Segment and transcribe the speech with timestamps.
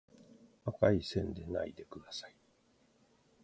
[0.65, 2.35] 赤い線でないでください